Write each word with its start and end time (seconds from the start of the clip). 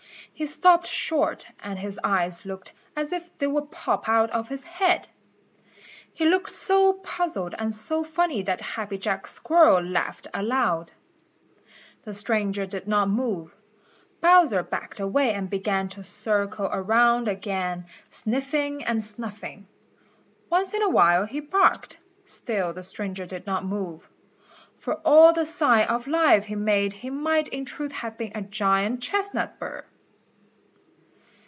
He 0.33 0.47
stopped 0.47 0.87
short 0.87 1.45
and 1.61 1.77
his 1.77 1.99
eyes 2.03 2.47
looked 2.47 2.71
as 2.95 3.11
if 3.11 3.37
they 3.37 3.45
would 3.45 3.69
pop 3.69 4.09
out 4.09 4.31
of 4.31 4.49
his 4.49 4.63
head. 4.63 5.07
He 6.13 6.25
looked 6.25 6.49
so 6.49 6.93
puzzled 6.93 7.53
and 7.59 7.75
so 7.75 8.03
funny 8.03 8.41
that 8.41 8.59
Happy 8.59 8.97
Jack 8.97 9.27
Squirrel 9.27 9.83
laughed 9.83 10.25
aloud. 10.33 10.93
The 12.05 12.13
stranger 12.13 12.65
did 12.65 12.87
not 12.87 13.07
move. 13.07 13.55
Bowser 14.19 14.63
backed 14.63 14.99
away 14.99 15.31
and 15.31 15.47
began 15.47 15.89
to 15.89 16.01
circle 16.01 16.67
around 16.73 17.27
again, 17.27 17.85
sniffing 18.09 18.83
and 18.83 19.03
snuffing. 19.03 19.67
Once 20.49 20.73
in 20.73 20.81
a 20.81 20.89
while 20.89 21.27
he 21.27 21.39
barked. 21.39 21.97
Still 22.25 22.73
the 22.73 22.81
stranger 22.81 23.27
did 23.27 23.45
not 23.45 23.63
move. 23.63 24.09
For 24.79 24.95
all 25.05 25.33
the 25.33 25.45
sign 25.45 25.85
of 25.87 26.07
life 26.07 26.45
he 26.45 26.55
made 26.55 26.93
he 26.93 27.11
might 27.11 27.47
in 27.49 27.63
truth 27.63 27.91
have 27.91 28.17
been 28.17 28.31
a 28.33 28.41
giant 28.41 29.01
chestnut 29.03 29.59
burr. 29.59 29.85